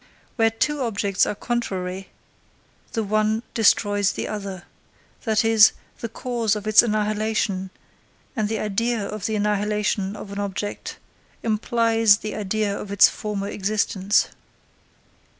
Where 0.35 0.49
two 0.49 0.81
objects 0.81 1.27
are 1.27 1.35
contrary, 1.35 2.09
the 2.93 3.03
one 3.03 3.43
destroys 3.53 4.13
the 4.13 4.27
other; 4.27 4.63
that 5.25 5.45
is, 5.45 5.73
the 5.99 6.09
cause 6.09 6.55
of 6.55 6.65
its 6.65 6.81
annihilation, 6.81 7.69
and 8.35 8.49
the 8.49 8.57
idea 8.57 9.05
of 9.07 9.27
the 9.27 9.35
annihilation 9.35 10.15
of 10.15 10.31
an 10.31 10.39
object, 10.39 10.97
implies 11.43 12.17
the 12.17 12.33
idea 12.33 12.75
of 12.75 12.91
its 12.91 13.09
former 13.09 13.47
existence. 13.49 14.29